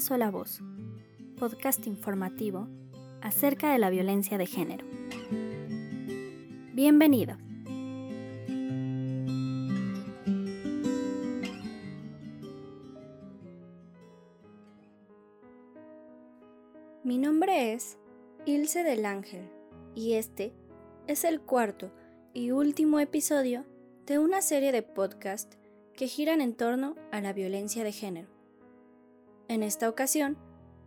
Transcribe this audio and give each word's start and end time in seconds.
Sola 0.00 0.30
voz, 0.30 0.62
podcast 1.38 1.86
informativo 1.86 2.68
acerca 3.20 3.70
de 3.70 3.78
la 3.78 3.90
violencia 3.90 4.38
de 4.38 4.46
género. 4.46 4.86
Bienvenido. 6.72 7.36
Mi 17.04 17.18
nombre 17.18 17.74
es 17.74 17.98
Ilse 18.46 18.82
del 18.82 19.04
Ángel 19.04 19.50
y 19.94 20.14
este 20.14 20.54
es 21.08 21.24
el 21.24 21.42
cuarto 21.42 21.92
y 22.32 22.52
último 22.52 23.00
episodio 23.00 23.66
de 24.06 24.18
una 24.18 24.40
serie 24.40 24.72
de 24.72 24.82
podcasts 24.82 25.58
que 25.94 26.06
giran 26.06 26.40
en 26.40 26.54
torno 26.54 26.96
a 27.12 27.20
la 27.20 27.34
violencia 27.34 27.84
de 27.84 27.92
género. 27.92 28.39
En 29.50 29.64
esta 29.64 29.88
ocasión, 29.88 30.38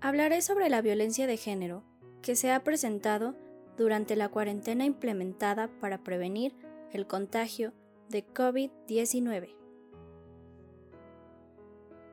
hablaré 0.00 0.40
sobre 0.40 0.70
la 0.70 0.82
violencia 0.82 1.26
de 1.26 1.36
género 1.36 1.82
que 2.22 2.36
se 2.36 2.52
ha 2.52 2.62
presentado 2.62 3.34
durante 3.76 4.14
la 4.14 4.28
cuarentena 4.28 4.84
implementada 4.84 5.66
para 5.80 6.04
prevenir 6.04 6.54
el 6.92 7.08
contagio 7.08 7.72
de 8.08 8.24
COVID-19. 8.24 9.56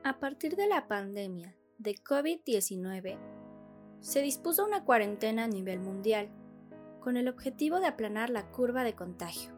A 0.02 0.18
partir 0.18 0.56
de 0.56 0.66
la 0.66 0.88
pandemia 0.88 1.54
de 1.78 1.94
COVID-19, 1.94 3.16
se 4.00 4.20
dispuso 4.20 4.64
una 4.64 4.84
cuarentena 4.84 5.44
a 5.44 5.46
nivel 5.46 5.78
mundial, 5.78 6.30
con 6.98 7.16
el 7.16 7.28
objetivo 7.28 7.78
de 7.78 7.86
aplanar 7.86 8.28
la 8.28 8.50
curva 8.50 8.82
de 8.82 8.96
contagio. 8.96 9.52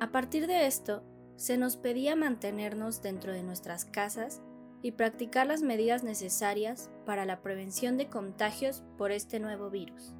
A 0.00 0.10
partir 0.10 0.48
de 0.48 0.66
esto, 0.66 1.04
se 1.36 1.56
nos 1.58 1.76
pedía 1.76 2.16
mantenernos 2.16 3.02
dentro 3.02 3.32
de 3.32 3.44
nuestras 3.44 3.84
casas 3.84 4.42
y 4.82 4.92
practicar 4.92 5.46
las 5.46 5.62
medidas 5.62 6.02
necesarias 6.02 6.90
para 7.06 7.24
la 7.24 7.40
prevención 7.40 7.96
de 7.96 8.08
contagios 8.08 8.82
por 8.98 9.12
este 9.12 9.38
nuevo 9.40 9.70
virus. 9.70 10.14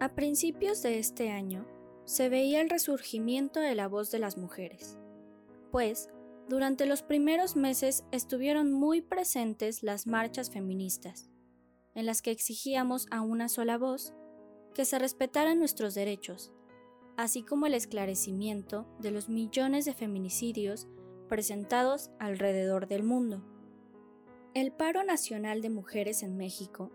A 0.00 0.14
principios 0.14 0.82
de 0.82 0.98
este 0.98 1.30
año, 1.30 1.66
se 2.04 2.28
veía 2.28 2.60
el 2.60 2.70
resurgimiento 2.70 3.60
de 3.60 3.74
la 3.74 3.86
voz 3.86 4.10
de 4.10 4.18
las 4.18 4.36
mujeres, 4.36 4.98
pues 5.70 6.08
durante 6.48 6.86
los 6.86 7.02
primeros 7.02 7.54
meses 7.54 8.04
estuvieron 8.10 8.72
muy 8.72 9.02
presentes 9.02 9.84
las 9.84 10.08
marchas 10.08 10.50
feministas, 10.50 11.30
en 11.94 12.06
las 12.06 12.22
que 12.22 12.32
exigíamos 12.32 13.06
a 13.12 13.20
una 13.20 13.48
sola 13.48 13.78
voz 13.78 14.12
que 14.74 14.84
se 14.84 14.98
respetaran 14.98 15.60
nuestros 15.60 15.94
derechos, 15.94 16.50
así 17.16 17.44
como 17.44 17.66
el 17.66 17.74
esclarecimiento 17.74 18.86
de 18.98 19.12
los 19.12 19.28
millones 19.28 19.84
de 19.84 19.94
feminicidios 19.94 20.88
presentados 21.30 22.10
alrededor 22.18 22.88
del 22.88 23.04
mundo. 23.04 23.42
El 24.52 24.72
paro 24.72 25.04
nacional 25.04 25.62
de 25.62 25.70
mujeres 25.70 26.24
en 26.24 26.36
México 26.36 26.90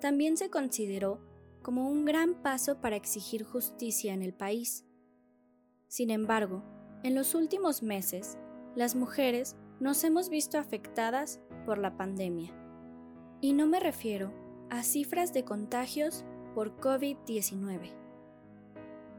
también 0.00 0.36
se 0.36 0.50
consideró 0.50 1.20
como 1.62 1.88
un 1.88 2.04
gran 2.04 2.34
paso 2.42 2.80
para 2.80 2.96
exigir 2.96 3.44
justicia 3.44 4.12
en 4.12 4.22
el 4.22 4.34
país. 4.34 4.84
Sin 5.86 6.10
embargo, 6.10 6.64
en 7.04 7.14
los 7.14 7.34
últimos 7.36 7.82
meses, 7.82 8.36
las 8.74 8.96
mujeres 8.96 9.56
nos 9.78 10.02
hemos 10.02 10.30
visto 10.30 10.58
afectadas 10.58 11.40
por 11.64 11.78
la 11.78 11.96
pandemia. 11.96 12.52
Y 13.40 13.52
no 13.52 13.66
me 13.66 13.78
refiero 13.78 14.32
a 14.68 14.82
cifras 14.82 15.32
de 15.32 15.44
contagios 15.44 16.24
por 16.56 16.76
COVID-19. 16.80 17.92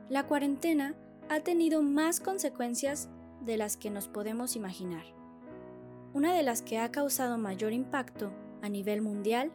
La 0.10 0.28
cuarentena 0.28 0.96
ha 1.30 1.40
tenido 1.40 1.82
más 1.82 2.20
consecuencias 2.20 3.10
de 3.42 3.58
las 3.58 3.78
que 3.78 3.90
nos 3.90 4.08
podemos 4.08 4.56
imaginar. 4.56 5.04
Una 6.14 6.34
de 6.34 6.44
las 6.44 6.62
que 6.62 6.78
ha 6.78 6.92
causado 6.92 7.38
mayor 7.38 7.74
impacto 7.74 8.32
a 8.62 8.70
nivel 8.70 9.02
mundial 9.02 9.52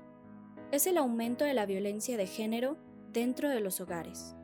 es 0.73 0.87
el 0.87 0.99
aumento 0.99 1.45
de 1.45 1.55
la 1.55 1.67
violencia 1.67 2.17
de 2.17 2.27
género 2.27 2.77
dentro 3.13 3.49
de 3.49 3.61
los 3.61 3.81
hogares. 3.81 4.35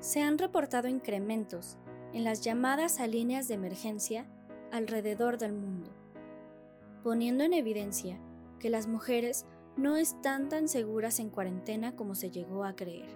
Se 0.00 0.22
han 0.22 0.36
reportado 0.36 0.88
incrementos 0.88 1.78
en 2.12 2.24
las 2.24 2.42
llamadas 2.42 3.00
a 3.00 3.06
líneas 3.06 3.48
de 3.48 3.54
emergencia 3.54 4.26
alrededor 4.70 5.38
del 5.38 5.52
mundo, 5.52 5.90
poniendo 7.02 7.44
en 7.44 7.54
evidencia 7.54 8.18
que 8.58 8.70
las 8.70 8.86
mujeres 8.86 9.46
no 9.76 9.96
están 9.96 10.48
tan 10.48 10.68
seguras 10.68 11.18
en 11.18 11.30
cuarentena 11.30 11.96
como 11.96 12.14
se 12.14 12.30
llegó 12.30 12.64
a 12.64 12.76
creer. 12.76 13.08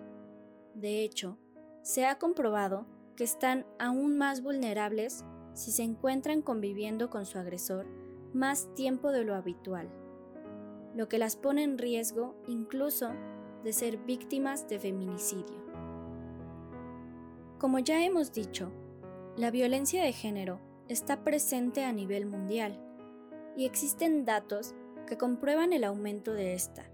De 0.75 1.03
hecho, 1.03 1.38
se 1.82 2.06
ha 2.06 2.19
comprobado 2.19 2.87
que 3.19 3.25
están 3.25 3.67
aún 3.81 4.17
más 4.17 4.45
vulnerables 4.45 5.25
si 5.53 5.73
se 5.73 5.83
encuentran 5.83 6.41
conviviendo 6.41 7.11
con 7.11 7.27
su 7.27 7.37
agresor 7.37 7.84
más 8.33 8.73
tiempo 8.77 9.11
de 9.11 9.25
lo 9.25 9.34
habitual, 9.34 9.91
lo 10.95 11.09
que 11.09 11.19
las 11.19 11.34
pone 11.34 11.65
en 11.65 11.79
riesgo 11.79 12.37
incluso 12.47 13.11
de 13.65 13.73
ser 13.73 13.99
víctimas 13.99 14.69
de 14.69 14.79
feminicidio. 14.79 15.65
Como 17.59 17.81
ya 17.81 18.05
hemos 18.05 18.33
dicho, 18.33 18.71
la 19.37 19.50
violencia 19.50 20.05
de 20.05 20.12
género 20.12 20.61
está 20.87 21.25
presente 21.25 21.83
a 21.85 21.93
nivel 21.93 22.25
mundial 22.25 22.81
y 23.56 23.65
existen 23.65 24.27
datos 24.27 24.77
que 25.09 25.19
comprueban 25.19 25.73
el 25.73 25.83
aumento 25.83 26.35
de 26.35 26.55
esta, 26.55 26.89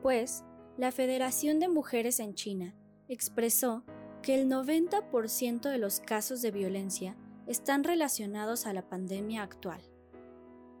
pues 0.00 0.44
la 0.76 0.92
Federación 0.92 1.58
de 1.58 1.66
Mujeres 1.66 2.20
en 2.20 2.34
China 2.34 2.76
expresó 3.08 3.82
que 4.22 4.34
el 4.34 4.48
90% 4.48 5.70
de 5.70 5.78
los 5.78 6.00
casos 6.00 6.42
de 6.42 6.50
violencia 6.50 7.16
están 7.46 7.84
relacionados 7.84 8.66
a 8.66 8.72
la 8.72 8.88
pandemia 8.88 9.42
actual. 9.42 9.80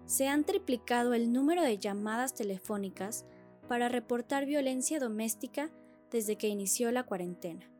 Se 0.06 0.28
han 0.28 0.44
triplicado 0.44 1.14
el 1.14 1.32
número 1.32 1.62
de 1.62 1.78
llamadas 1.78 2.34
telefónicas 2.34 3.24
para 3.68 3.88
reportar 3.88 4.46
violencia 4.46 4.98
doméstica 4.98 5.70
desde 6.10 6.36
que 6.36 6.48
inició 6.48 6.90
la 6.90 7.04
cuarentena. 7.04 7.70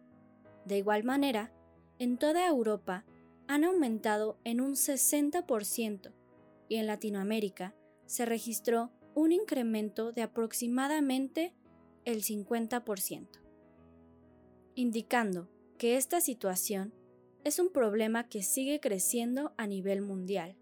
De 0.65 0.79
igual 0.79 1.05
manera, 1.05 1.53
en 1.99 2.17
toda 2.17 2.47
Europa 2.47 3.05
han 3.49 3.65
aumentado 3.65 4.39
en 4.45 4.61
un 4.61 4.73
60% 4.73 6.13
y 6.69 6.77
en 6.77 6.87
Latinoamérica 6.87 7.75
se 8.07 8.25
registró 8.25 8.93
un 9.15 9.33
incremento 9.33 10.13
de 10.13 10.23
aproximadamente 10.23 11.53
el 12.05 12.23
50% 12.23 13.40
indicando 14.81 15.47
que 15.77 15.99
esta 15.99 16.23
situación 16.23 16.95
es 17.45 17.59
un 17.59 17.71
problema 17.71 18.31
que 18.31 18.43
sigue 18.43 18.81
creciendo 18.81 19.53
a 19.59 19.67
nivel 19.67 20.01
mundial 20.01 20.57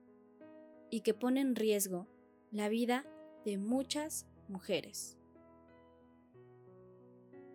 y 0.91 1.03
que 1.03 1.15
pone 1.15 1.41
en 1.41 1.55
riesgo 1.55 2.09
la 2.51 2.69
vida 2.69 3.07
de 3.45 3.59
muchas 3.59 4.27
mujeres. 4.49 5.17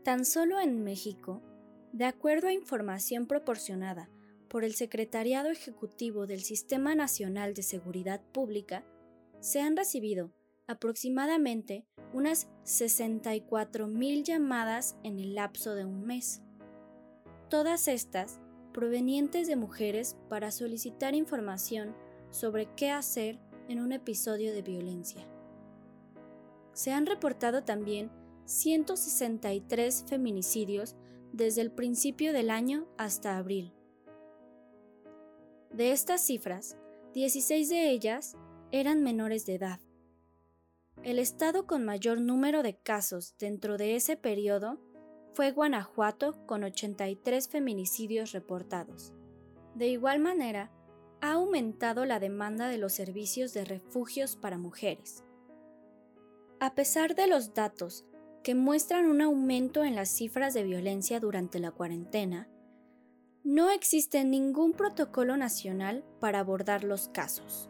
Tan 0.05 0.23
solo 0.23 0.57
en 0.61 0.85
México, 0.85 1.41
de 1.91 2.05
acuerdo 2.05 2.47
a 2.47 2.53
información 2.53 3.27
proporcionada 3.27 4.09
por 4.47 4.63
el 4.63 4.73
Secretariado 4.73 5.49
Ejecutivo 5.49 6.27
del 6.27 6.43
Sistema 6.43 6.95
Nacional 6.95 7.53
de 7.55 7.63
Seguridad 7.63 8.21
Pública, 8.31 8.85
se 9.41 9.59
han 9.59 9.75
recibido 9.75 10.31
aproximadamente 10.67 11.85
unas 12.13 12.47
64.000 12.63 14.23
llamadas 14.23 14.95
en 15.03 15.19
el 15.19 15.35
lapso 15.35 15.75
de 15.75 15.83
un 15.83 16.05
mes. 16.05 16.41
Todas 17.53 17.87
estas 17.87 18.39
provenientes 18.73 19.45
de 19.45 19.55
mujeres 19.55 20.17
para 20.27 20.49
solicitar 20.49 21.13
información 21.13 21.95
sobre 22.31 22.65
qué 22.73 22.89
hacer 22.89 23.37
en 23.69 23.79
un 23.79 23.91
episodio 23.91 24.51
de 24.51 24.63
violencia. 24.63 25.23
Se 26.73 26.91
han 26.91 27.05
reportado 27.05 27.63
también 27.63 28.09
163 28.45 30.05
feminicidios 30.07 30.95
desde 31.31 31.61
el 31.61 31.71
principio 31.71 32.33
del 32.33 32.49
año 32.49 32.87
hasta 32.97 33.37
abril. 33.37 33.71
De 35.69 35.91
estas 35.91 36.21
cifras, 36.21 36.75
16 37.13 37.69
de 37.69 37.91
ellas 37.91 38.35
eran 38.71 39.03
menores 39.03 39.45
de 39.45 39.53
edad. 39.53 39.79
El 41.03 41.19
estado 41.19 41.67
con 41.67 41.85
mayor 41.85 42.19
número 42.19 42.63
de 42.63 42.77
casos 42.77 43.35
dentro 43.37 43.77
de 43.77 43.95
ese 43.95 44.17
periodo 44.17 44.79
fue 45.33 45.51
Guanajuato 45.51 46.45
con 46.45 46.63
83 46.63 47.47
feminicidios 47.47 48.31
reportados. 48.31 49.13
De 49.75 49.87
igual 49.87 50.19
manera, 50.19 50.71
ha 51.21 51.33
aumentado 51.33 52.05
la 52.05 52.19
demanda 52.19 52.67
de 52.67 52.77
los 52.77 52.93
servicios 52.93 53.53
de 53.53 53.65
refugios 53.65 54.35
para 54.35 54.57
mujeres. 54.57 55.23
A 56.59 56.75
pesar 56.75 57.15
de 57.15 57.27
los 57.27 57.53
datos 57.53 58.05
que 58.43 58.55
muestran 58.55 59.05
un 59.05 59.21
aumento 59.21 59.83
en 59.83 59.95
las 59.95 60.09
cifras 60.09 60.53
de 60.53 60.63
violencia 60.63 61.19
durante 61.19 61.59
la 61.59 61.71
cuarentena, 61.71 62.49
no 63.43 63.69
existe 63.69 64.23
ningún 64.23 64.73
protocolo 64.73 65.37
nacional 65.37 66.03
para 66.19 66.39
abordar 66.39 66.83
los 66.83 67.09
casos 67.09 67.69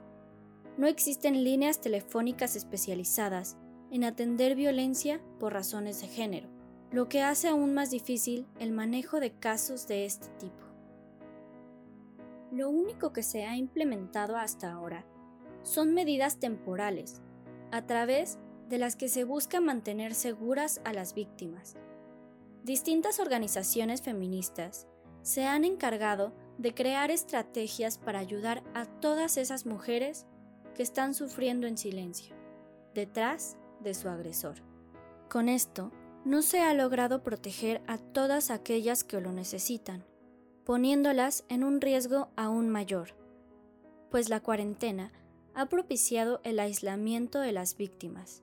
no 0.78 0.88
existen 0.88 1.44
líneas 1.44 1.82
telefónicas 1.82 2.56
especializadas 2.56 3.58
en 3.92 4.04
atender 4.04 4.56
violencia 4.56 5.22
por 5.40 5.54
razones 5.54 6.02
de 6.02 6.08
género, 6.08 6.50
lo 6.94 7.10
que 7.10 7.24
hace 7.24 7.48
aún 7.48 7.74
más 7.74 7.90
difícil 7.90 8.46
el 8.60 8.72
manejo 8.72 9.20
de 9.20 9.32
casos 9.32 9.88
de 9.88 10.06
este 10.06 10.28
tipo. 10.38 10.64
Lo 12.52 12.70
único 12.70 13.12
que 13.12 13.24
se 13.24 13.46
ha 13.46 13.58
implementado 13.58 14.38
hasta 14.38 14.72
ahora 14.72 15.04
son 15.64 15.96
medidas 15.96 16.40
temporales, 16.40 17.20
a 17.72 17.88
través 17.88 18.38
de 18.70 18.78
las 18.78 18.96
que 18.96 19.10
se 19.10 19.24
busca 19.24 19.60
mantener 19.60 20.14
seguras 20.14 20.82
a 20.86 20.94
las 20.94 21.16
víctimas. 21.16 21.78
Distintas 22.64 23.20
organizaciones 23.20 24.04
feministas 24.04 24.86
se 25.24 25.46
han 25.46 25.66
encargado 25.66 26.32
de 26.60 26.76
crear 26.76 27.10
estrategias 27.10 27.98
para 27.98 28.20
ayudar 28.20 28.62
a 28.76 28.86
todas 28.86 29.38
esas 29.38 29.66
mujeres 29.66 30.28
que 30.76 30.84
están 30.84 31.16
sufriendo 31.16 31.66
en 31.66 31.80
silencio, 31.80 32.36
detrás 32.94 33.58
de 33.80 33.96
su 33.96 34.10
agresor. 34.10 34.58
Con 35.28 35.50
esto, 35.50 35.92
no 36.26 36.42
se 36.42 36.62
ha 36.62 36.74
logrado 36.74 37.22
proteger 37.24 37.82
a 37.88 37.98
todas 37.98 38.50
aquellas 38.50 39.04
que 39.04 39.20
lo 39.20 39.32
necesitan, 39.32 40.06
poniéndolas 40.66 41.44
en 41.50 41.64
un 41.64 41.82
riesgo 41.82 42.30
aún 42.36 42.70
mayor, 42.70 43.16
pues 44.10 44.30
la 44.30 44.40
cuarentena 44.40 45.12
ha 45.54 45.68
propiciado 45.68 46.40
el 46.44 46.60
aislamiento 46.60 47.40
de 47.40 47.52
las 47.52 47.76
víctimas, 47.76 48.42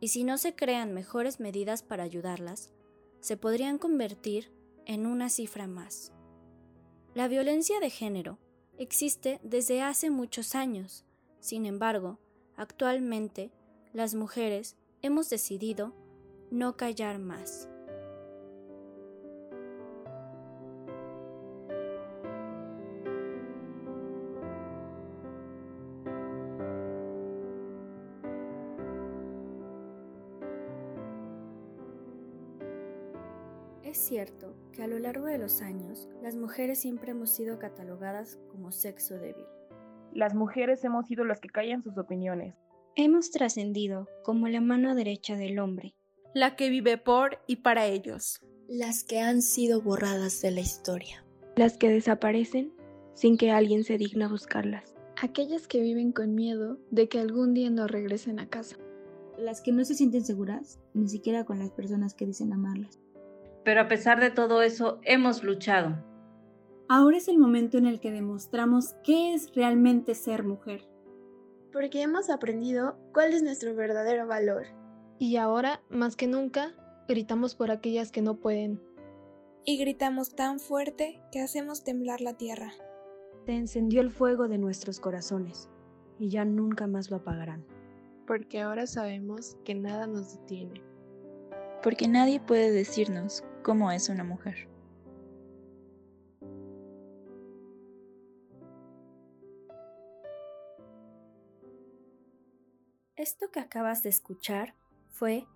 y 0.00 0.08
si 0.08 0.24
no 0.24 0.38
se 0.38 0.54
crean 0.54 0.94
mejores 0.94 1.40
medidas 1.40 1.82
para 1.82 2.04
ayudarlas, 2.04 2.70
se 3.20 3.36
podrían 3.36 3.78
convertir 3.78 4.50
en 4.86 5.06
una 5.06 5.28
cifra 5.28 5.66
más. 5.66 6.12
La 7.14 7.28
violencia 7.28 7.80
de 7.80 7.90
género 7.90 8.38
existe 8.78 9.40
desde 9.42 9.82
hace 9.82 10.08
muchos 10.08 10.54
años, 10.54 11.04
sin 11.40 11.66
embargo, 11.66 12.18
actualmente 12.56 13.52
las 13.92 14.14
mujeres 14.14 14.76
hemos 15.02 15.28
decidido 15.30 15.94
no 16.50 16.76
callar 16.76 17.18
más. 17.18 17.68
Es 33.88 33.96
cierto 33.96 34.54
que 34.72 34.82
a 34.82 34.86
lo 34.86 34.98
largo 34.98 35.24
de 35.24 35.38
los 35.38 35.62
años 35.62 36.08
las 36.22 36.36
mujeres 36.36 36.78
siempre 36.78 37.12
hemos 37.12 37.30
sido 37.30 37.58
catalogadas 37.58 38.38
como 38.50 38.70
sexo 38.70 39.18
débil. 39.18 39.46
Las 40.12 40.34
mujeres 40.34 40.84
hemos 40.84 41.06
sido 41.06 41.24
las 41.24 41.40
que 41.40 41.48
callan 41.48 41.82
sus 41.82 41.96
opiniones. 41.96 42.54
Hemos 42.96 43.30
trascendido 43.30 44.06
como 44.24 44.48
la 44.48 44.60
mano 44.60 44.94
derecha 44.94 45.36
del 45.36 45.58
hombre. 45.58 45.94
La 46.34 46.56
que 46.56 46.70
vive 46.70 46.98
por 46.98 47.38
y 47.46 47.56
para 47.56 47.86
ellos. 47.86 48.40
Las 48.68 49.04
que 49.04 49.20
han 49.20 49.42
sido 49.42 49.80
borradas 49.80 50.40
de 50.42 50.50
la 50.50 50.60
historia. 50.60 51.24
Las 51.56 51.76
que 51.76 51.88
desaparecen 51.88 52.72
sin 53.14 53.36
que 53.36 53.50
alguien 53.50 53.84
se 53.84 53.98
digna 53.98 54.28
buscarlas. 54.28 54.94
Aquellas 55.20 55.66
que 55.66 55.80
viven 55.80 56.12
con 56.12 56.34
miedo 56.34 56.78
de 56.90 57.08
que 57.08 57.18
algún 57.18 57.54
día 57.54 57.70
no 57.70 57.86
regresen 57.86 58.38
a 58.38 58.48
casa. 58.48 58.76
Las 59.36 59.60
que 59.60 59.72
no 59.72 59.84
se 59.84 59.94
sienten 59.94 60.24
seguras, 60.24 60.78
ni 60.94 61.08
siquiera 61.08 61.44
con 61.44 61.58
las 61.58 61.70
personas 61.70 62.14
que 62.14 62.26
dicen 62.26 62.52
amarlas 62.52 63.00
pero 63.68 63.82
a 63.82 63.88
pesar 63.88 64.18
de 64.18 64.30
todo 64.30 64.62
eso 64.62 64.98
hemos 65.02 65.44
luchado. 65.44 66.02
Ahora 66.88 67.18
es 67.18 67.28
el 67.28 67.36
momento 67.36 67.76
en 67.76 67.84
el 67.84 68.00
que 68.00 68.10
demostramos 68.10 68.94
qué 69.04 69.34
es 69.34 69.54
realmente 69.54 70.14
ser 70.14 70.42
mujer. 70.42 70.88
Porque 71.70 72.00
hemos 72.00 72.30
aprendido 72.30 72.96
cuál 73.12 73.34
es 73.34 73.42
nuestro 73.42 73.74
verdadero 73.74 74.26
valor. 74.26 74.68
Y 75.20 75.36
ahora, 75.36 75.82
más 75.90 76.14
que 76.14 76.28
nunca, 76.28 76.74
gritamos 77.08 77.56
por 77.56 77.72
aquellas 77.72 78.12
que 78.12 78.22
no 78.22 78.36
pueden. 78.38 78.80
Y 79.64 79.76
gritamos 79.76 80.36
tan 80.36 80.60
fuerte 80.60 81.20
que 81.32 81.40
hacemos 81.40 81.82
temblar 81.82 82.20
la 82.20 82.34
tierra. 82.34 82.72
Se 83.44 83.52
encendió 83.56 84.00
el 84.00 84.12
fuego 84.12 84.46
de 84.46 84.58
nuestros 84.58 85.00
corazones 85.00 85.68
y 86.20 86.28
ya 86.28 86.44
nunca 86.44 86.86
más 86.86 87.10
lo 87.10 87.16
apagarán. 87.16 87.66
Porque 88.28 88.60
ahora 88.60 88.86
sabemos 88.86 89.56
que 89.64 89.74
nada 89.74 90.06
nos 90.06 90.38
detiene. 90.38 90.82
Porque 91.82 92.06
nadie 92.06 92.38
puede 92.38 92.70
decirnos 92.70 93.42
cómo 93.64 93.90
es 93.90 94.08
una 94.08 94.22
mujer. 94.22 94.68
Esto 103.16 103.50
que 103.50 103.58
acabas 103.58 104.04
de 104.04 104.10
escuchar 104.10 104.77
fue 105.18 105.48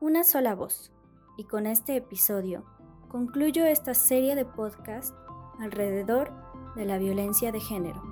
Una 0.00 0.24
sola 0.24 0.56
voz, 0.56 0.92
y 1.38 1.44
con 1.44 1.66
este 1.66 1.94
episodio 1.94 2.64
concluyo 3.08 3.64
esta 3.64 3.94
serie 3.94 4.34
de 4.34 4.44
podcast 4.44 5.14
alrededor 5.60 6.32
de 6.74 6.86
la 6.86 6.98
violencia 6.98 7.52
de 7.52 7.60
género. 7.60 8.02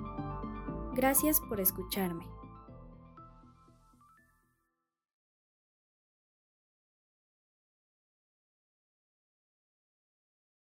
Gracias 0.93 1.41
por 1.41 1.59
escucharme. 1.59 2.34